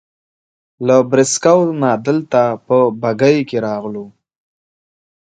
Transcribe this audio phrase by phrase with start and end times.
[0.87, 4.05] له بریساګو نه دلته په بګۍ کې راغلو.